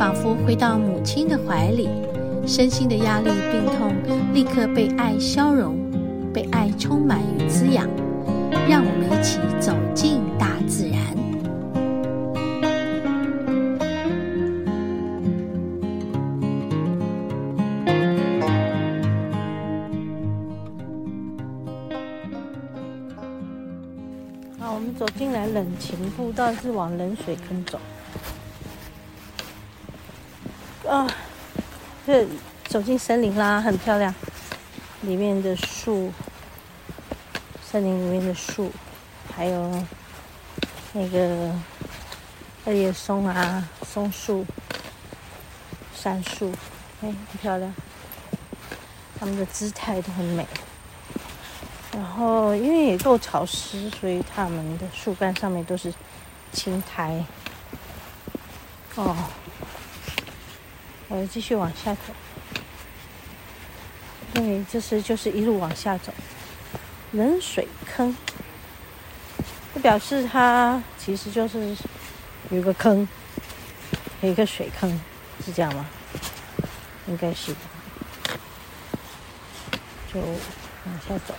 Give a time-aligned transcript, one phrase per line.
[0.00, 1.86] 仿佛回到母亲的怀里，
[2.46, 3.92] 身心的压力、病痛
[4.32, 5.76] 立刻被爱消融，
[6.32, 7.86] 被爱充满与滋养。
[8.66, 10.98] 让我们一起走进大自然。
[24.58, 27.78] 好，我们走进来冷情步道，是往冷水坑走。
[30.90, 31.06] 啊，
[32.04, 32.26] 这
[32.64, 34.12] 走进森林啦，很漂亮。
[35.02, 36.12] 里面的树，
[37.62, 38.72] 森林里面的树，
[39.32, 39.86] 还有
[40.92, 41.54] 那个
[42.64, 44.44] 二叶松啊，松树、
[45.94, 46.50] 杉树，
[47.02, 47.72] 哎，很漂亮。
[49.16, 50.44] 它们的姿态都很美。
[51.92, 55.94] 然后，因为也够潮湿，所以它们的树干上面都是
[56.52, 57.24] 青苔。
[58.96, 59.16] 哦，
[61.10, 62.00] 我要继续往下走。
[64.32, 66.12] 对，这是就是一路往下走，
[67.10, 68.16] 冷水坑，
[69.74, 71.76] 这表示它其实就是
[72.50, 73.06] 有个坑，
[74.20, 74.88] 有一个水坑，
[75.44, 75.84] 是这样吗？
[77.08, 77.58] 应该是的。
[80.14, 81.34] 就往下走。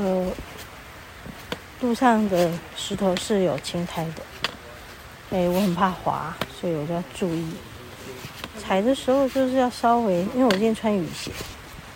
[0.00, 0.32] 呃，
[1.80, 4.22] 路上的石头是有青苔的，
[5.30, 7.46] 哎，我很怕滑，所以我就要注意。
[8.58, 11.30] 踩的时候就是要稍微，因为我今天穿雨鞋，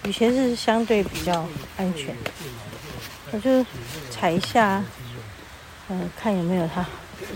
[0.04, 1.46] 雨鞋是相对比较
[1.76, 2.16] 安全，
[3.30, 3.64] 我就
[4.10, 4.82] 踩一下，
[5.88, 6.84] 嗯、呃，看有没有它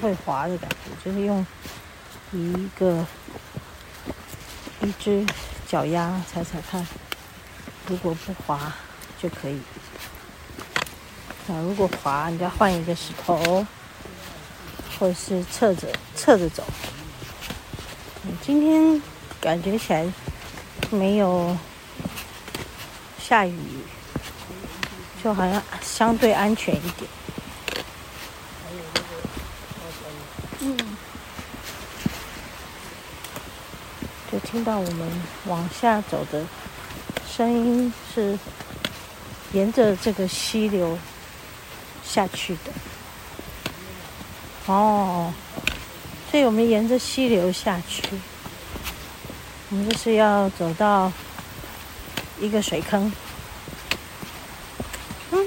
[0.01, 1.45] 会滑的感觉，就是用
[2.33, 3.05] 一个
[4.81, 5.25] 一只
[5.69, 6.87] 脚丫踩踩看，
[7.89, 8.73] 如果不滑
[9.21, 9.61] 就可以。
[11.49, 13.65] 啊，如果滑，你就要换一个石头，
[14.99, 15.87] 或者是侧着
[16.17, 16.65] 侧着走。
[18.43, 19.01] 今天
[19.41, 20.05] 感觉起来
[20.91, 21.57] 没有
[23.17, 23.57] 下雨，
[25.23, 27.11] 就好像相对安全一点。
[30.59, 30.77] 嗯，
[34.33, 35.09] 就听到我们
[35.47, 36.45] 往下走的
[37.31, 38.37] 声音，是
[39.53, 40.99] 沿着这个溪流。
[42.09, 42.73] 下去的
[44.67, 45.33] 哦，
[46.31, 48.03] 所以我们沿着溪流下去，
[49.71, 51.13] 我们就是要走到
[52.41, 53.13] 一个水坑。
[55.31, 55.47] 嗯，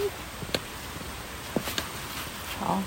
[2.60, 2.82] 好，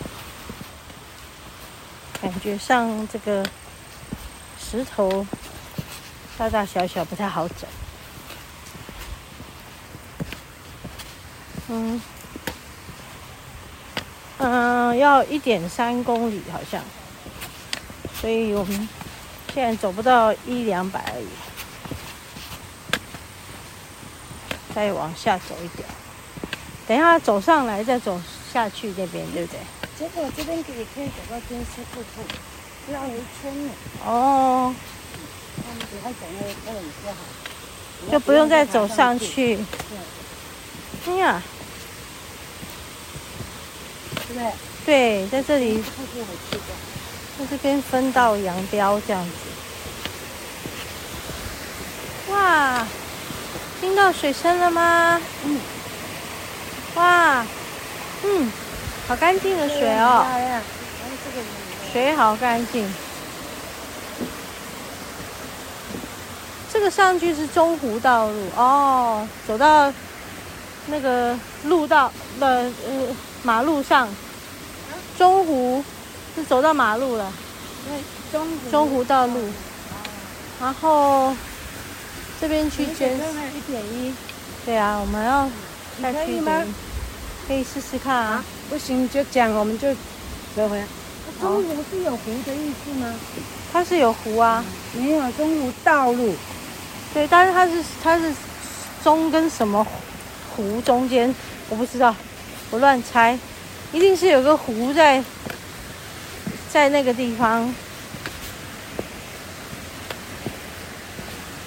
[2.21, 3.45] 感觉上这个
[4.61, 5.27] 石头
[6.39, 7.67] 大大小小不太好走。
[11.69, 12.01] 嗯。
[14.45, 16.83] 嗯，要一点三公里好像，
[18.21, 18.89] 所以我们
[19.55, 21.29] 现在走不到一两百而已，
[24.75, 25.89] 再往下走一点，
[26.89, 28.21] 等一下走上来再走
[28.53, 29.61] 下去那边，对不对？
[29.97, 32.23] 结果这边也可以走到金丝瀑布，
[32.93, 33.71] 绕一圈呢。
[34.05, 34.75] 哦。
[35.65, 37.19] 那你等下走那那个比较好，
[38.11, 39.59] 就不用再走上去。
[41.07, 41.41] 哎呀。
[44.85, 45.83] 对，在这里，
[47.39, 49.31] 在这边分道扬镳这样子。
[52.33, 52.87] 哇，
[53.81, 55.21] 听到水声了吗？
[55.45, 55.61] 嗯。
[56.95, 57.47] 哇，
[58.25, 58.53] 嗯，
[59.09, 60.27] 好干净的水哦。
[61.93, 62.93] 水好干净。
[66.73, 69.93] 这个上去是中湖道路哦，走到
[70.87, 72.47] 那个路道的
[72.89, 73.17] 呃。
[73.45, 74.09] 马路上，
[75.19, 75.85] 中湖
[76.37, 77.33] 是走到马路了，
[78.31, 79.51] 中中湖道路，
[80.61, 81.35] 然后
[82.41, 84.15] 这边区间一点一，
[84.65, 85.51] 对啊，我们要
[86.01, 86.63] 再去吗？
[87.49, 89.93] 可以试试看啊，不行就讲，我们就
[90.55, 90.87] 折回来。
[91.41, 93.13] 中湖是有湖的意思吗？
[93.73, 96.33] 它是有湖啊，没有中湖道路，
[97.13, 98.33] 对，但是它是它是
[99.03, 99.85] 中跟什么
[100.55, 101.35] 湖中间，
[101.69, 102.15] 我不知道。
[102.71, 103.39] 我乱猜，
[103.93, 105.23] 一定是有个湖在
[106.71, 107.75] 在那个地方。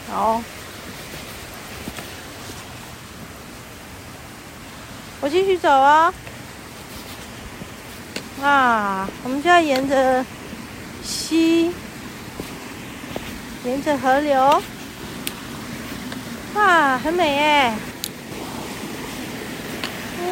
[0.10, 0.42] 好，
[5.22, 6.14] 我继续走啊、
[8.42, 10.26] 啊，我们就要沿着
[11.04, 11.72] 溪，
[13.64, 14.64] 沿着河流，
[16.56, 17.74] 哇，很美耶！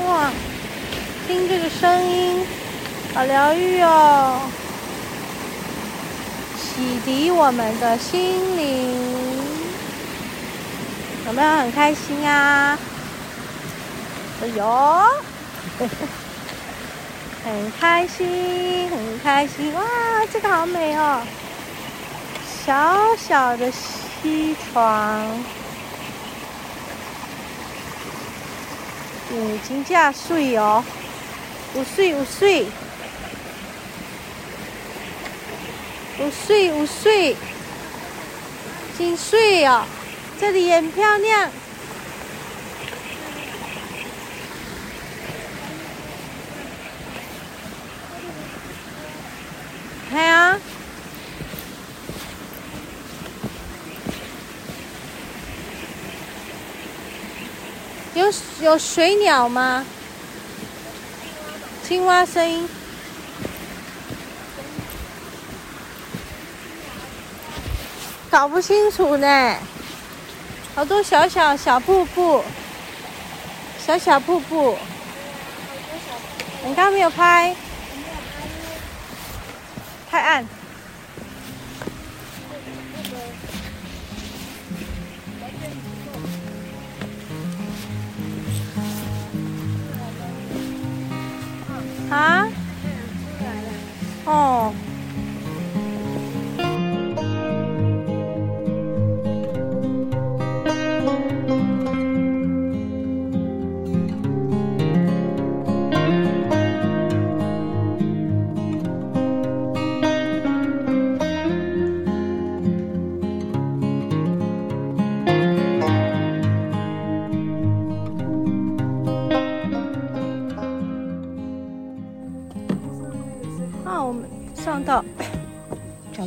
[0.08, 0.32] 哇，
[1.28, 2.46] 听这个声音，
[3.14, 4.40] 好疗愈哦，
[6.58, 9.44] 洗涤我们的心灵。
[11.26, 12.78] 有没有很开心啊？
[14.42, 14.64] 哎呦，
[17.46, 19.82] 很开心，很开心哇！
[20.32, 21.22] 这个好美哦，
[22.66, 25.26] 小小的溪床，
[29.32, 30.84] 嗯，真架水哦，
[31.76, 32.68] 有水有水，
[36.20, 37.36] 有水有水，
[38.98, 39.84] 真水哦。
[40.40, 41.50] 这里很漂亮。
[50.12, 50.60] 看啊，
[58.14, 58.32] 有
[58.62, 59.84] 有水鸟吗？
[61.94, 62.68] 青蛙声音，
[68.32, 69.56] 搞不清楚呢。
[70.74, 72.44] 好多小小小瀑布，
[73.86, 74.76] 小小瀑布。
[76.66, 77.56] 你刚刚没有拍，
[80.10, 80.48] 太暗。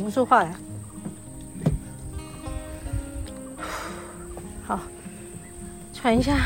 [0.07, 0.55] 不出话来，
[4.65, 4.79] 好，
[5.93, 6.37] 喘一下，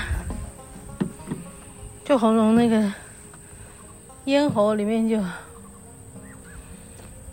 [2.04, 2.92] 就喉咙那个
[4.26, 5.18] 咽喉里面就，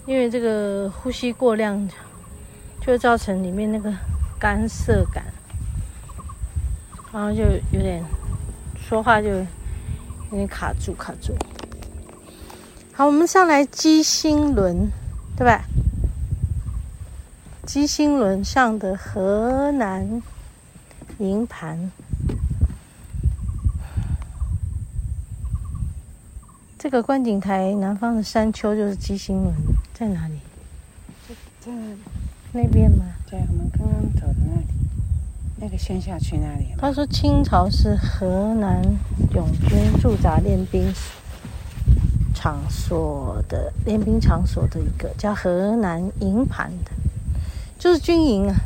[0.05, 1.89] 因为这个呼吸过量，
[2.83, 3.91] 就造成里面那个
[4.39, 5.25] 干涩感，
[7.11, 7.43] 然后就
[7.73, 8.05] 有点
[8.87, 9.47] 说话就有
[10.33, 11.35] 点卡住卡住。
[12.93, 14.93] 好，我们上来鸡心轮，
[15.35, 15.65] 对吧？
[17.69, 20.23] 鸡心轮上的河南
[21.19, 21.93] 银盘，
[26.79, 29.55] 这个观景台南方的山丘就是鸡心轮，
[29.93, 30.38] 在哪里？
[31.61, 31.70] 在
[32.53, 33.05] 那边吗？
[33.31, 34.67] 在我们刚刚走的那里，
[35.56, 36.69] 那个先下去那里。
[36.79, 38.82] 他说清朝是河南
[39.35, 40.91] 永军驻扎练兵。
[42.35, 46.93] 场所的练兵场所的一个叫河南营盘的，
[47.78, 48.56] 就是军营啊。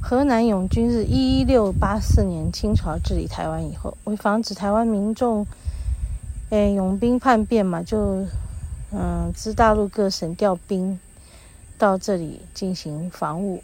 [0.00, 5.46] 河南永军是一六八四年清朝治理台湾以后，为防止台湾民众
[6.50, 8.24] 诶拥兵叛变嘛，就
[8.90, 10.98] 嗯自大陆各省调兵
[11.76, 13.62] 到这里进行防务。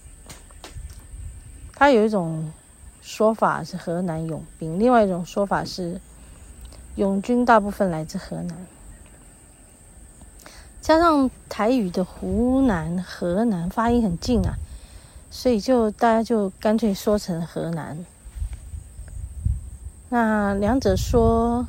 [1.74, 2.52] 他有一种
[3.00, 6.00] 说法是河南拥兵，另外一种说法是。
[6.96, 8.56] 永军大部分来自河南，
[10.84, 14.52] 加上台语的湖南、河南发音很近啊，
[15.30, 18.04] 所以就大家就干脆说成河南。
[20.10, 21.66] 那两者说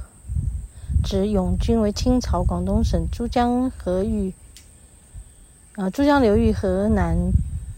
[1.02, 4.34] 指永军为清朝广东省珠江河域
[5.78, 7.16] 啊珠江流域河南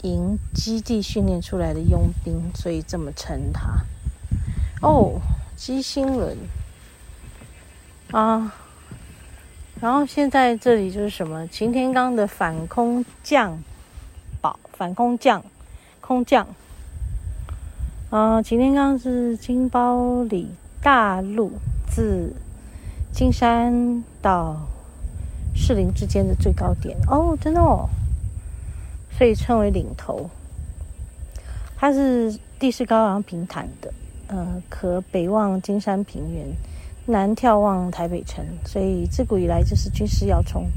[0.01, 3.85] 营基地训练出来的佣兵，所以这么称他。
[4.81, 5.21] 哦，
[5.55, 6.35] 鸡心轮。
[8.09, 8.55] 啊，
[9.79, 13.57] 然后现在这里就是什么擎天岗的反空降
[14.41, 15.43] 宝，反空降
[16.01, 16.47] 空降。
[18.09, 20.49] 啊，擎天岗是金包里
[20.81, 21.51] 大路
[21.87, 22.33] 自
[23.11, 24.55] 金山到
[25.53, 27.87] 士林之间的最高点哦，真的哦，
[29.15, 30.29] 所以称为岭头。
[31.77, 33.93] 它是地势高，然后平坦的，
[34.27, 36.47] 呃，可北望金山平原。
[37.09, 40.67] 南眺望台北城，所以自古以来就是军事要冲。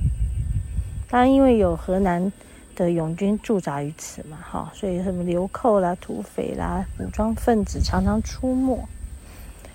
[1.08, 2.32] 当然，因为有河南
[2.76, 8.78] 的勇军驻扎于此嘛，哈，所以什么流寇啦、土匪啦、武装分子常常出没。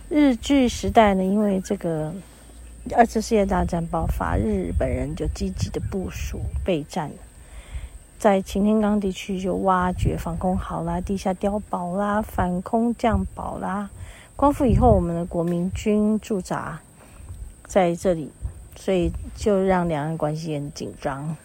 [0.09, 2.13] 日据时代呢，因为这个
[2.95, 7.11] 二次世界大战爆发，日本人就积极的部署备战，
[8.17, 13.89] 在擎天岗地区就挖掘防空壕啦、地下碉堡啦、反空降堡啦。
[14.35, 16.79] 光复以后，我们的国民军驻扎
[17.65, 18.31] 在这里，
[18.75, 21.35] 所以就让两岸关系很紧张，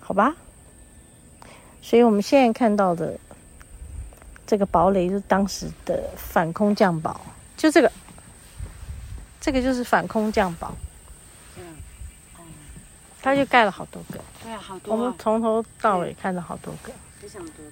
[0.00, 0.34] 好吧？
[1.80, 3.18] 所以我们现在看到的
[4.46, 7.18] 这个堡垒，就是当时的反空降堡，
[7.56, 7.90] 就这个，
[9.40, 10.74] 这个就是反空降堡。
[11.56, 11.64] 嗯，
[13.22, 14.20] 他就盖了好多个。
[14.42, 14.94] 对啊，好多。
[14.94, 16.92] 我们从头到尾看了好多个。
[17.18, 17.64] 非常多。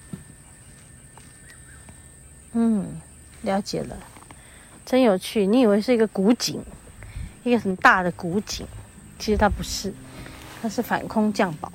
[2.53, 2.99] 嗯，
[3.43, 3.95] 了解了。
[4.85, 6.61] 真有趣，你以为是一个古井，
[7.43, 8.65] 一个很大的古井，
[9.17, 9.93] 其实它不是，
[10.61, 11.71] 它是反空降堡。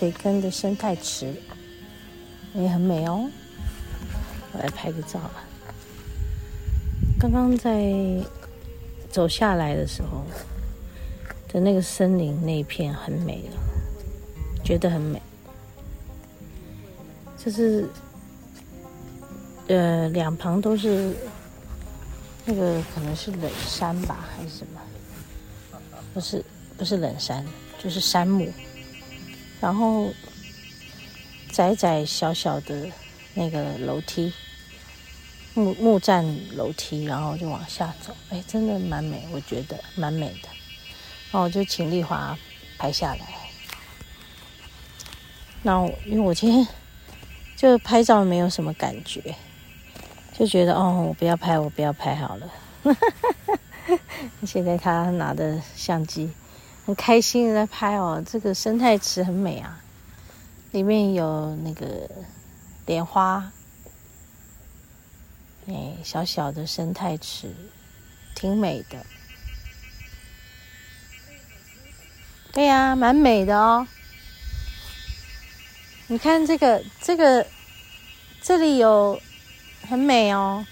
[0.00, 1.30] 水坑的生态池，
[2.54, 3.28] 也很美哦。
[4.50, 5.44] 我来拍个照吧。
[7.18, 7.92] 刚刚在
[9.10, 10.24] 走下来的时候
[11.52, 13.58] 的那个森林那一片很美了，
[14.64, 15.20] 觉得很美。
[17.36, 17.86] 就是
[19.68, 21.14] 呃，两旁都是
[22.46, 24.80] 那个可能是冷杉吧，还是什么？
[26.14, 26.42] 不是，
[26.78, 27.44] 不是冷杉。
[27.78, 28.46] 就是杉木，
[29.60, 30.12] 然后
[31.52, 32.88] 窄窄小小的
[33.34, 34.32] 那个楼梯，
[35.54, 36.24] 木木栈
[36.56, 40.48] 楼梯，然后就往下走，哎，真的蛮美，我觉得蛮美的。
[41.30, 42.36] 然后我就请丽华
[42.78, 43.26] 拍下来。
[45.62, 46.66] 那我因为我今天
[47.54, 49.34] 就拍照没有什么感觉，
[50.32, 52.50] 就觉得哦，我不要拍，我不要拍好了。
[54.46, 56.30] 现在他拿的相机。
[56.90, 59.80] 很开心的在拍哦，这个生态池很美啊，
[60.72, 62.10] 里面有那个
[62.84, 63.52] 莲花，
[65.68, 67.54] 哎，小小的生态池，
[68.34, 69.06] 挺美的。
[72.50, 73.86] 对呀，蛮美的哦。
[76.08, 77.46] 你看这个，这个，
[78.42, 79.22] 这里有
[79.88, 80.66] 很美哦。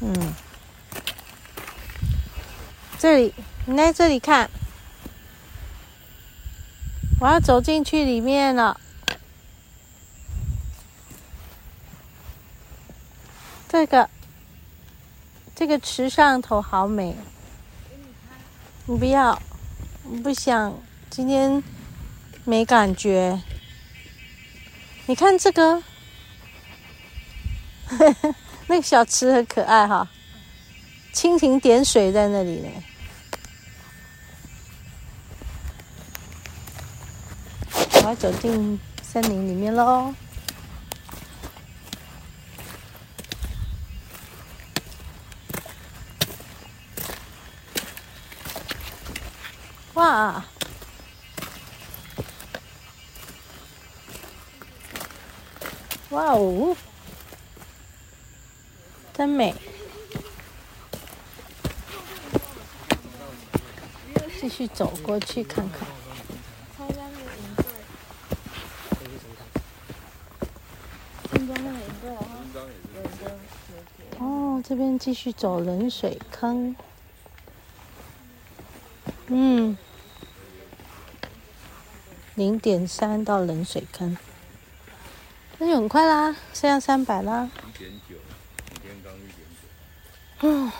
[0.00, 0.34] 嗯。
[3.04, 3.34] 这里，
[3.66, 4.48] 你在这里看，
[7.20, 8.80] 我要走进去里面了。
[13.68, 14.08] 这个，
[15.54, 17.14] 这个池上头好美。
[18.86, 19.38] 你不要，
[20.04, 20.74] 我不想，
[21.10, 21.62] 今天
[22.44, 23.38] 没感觉。
[25.04, 25.82] 你看这个，
[28.66, 30.08] 那个小池很可爱哈，
[31.12, 32.70] 蜻蜓点水在那里呢。
[38.04, 40.14] 我要走进森林里面喽！
[49.94, 50.44] 哇，
[56.10, 56.76] 哇哦，
[59.14, 59.54] 真美！
[64.38, 65.88] 继续走过去看看。
[74.18, 76.74] 哦，这边继续走冷水坑。
[79.26, 79.76] 嗯，
[82.34, 84.16] 零点三到冷水坑，
[85.58, 87.50] 那就很快啦，剩下三百啦。
[87.68, 88.16] 一点九，
[88.66, 89.36] 擎天岗一点
[90.40, 90.48] 九。
[90.48, 90.72] 嗯，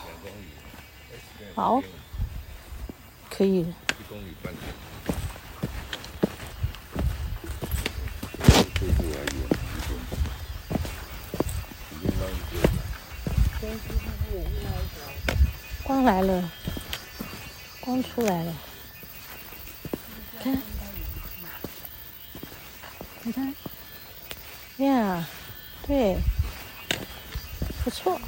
[1.54, 1.82] 好，
[3.30, 3.68] 可以了。
[3.68, 4.52] 一公里半。
[16.04, 16.50] 光来了，
[17.80, 18.52] 光出来了，
[20.38, 20.58] 看，
[23.22, 23.54] 你看，
[24.84, 25.26] 呀，
[25.86, 26.18] 对，
[27.82, 28.20] 不错，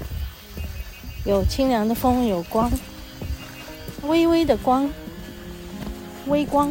[1.26, 2.72] 有清凉的风，有光，
[4.04, 4.90] 微微的光，
[6.28, 6.70] 微光，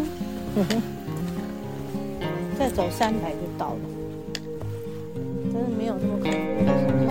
[2.58, 3.80] 再走三百就到了，
[5.54, 7.05] 真的没有那么恐怖。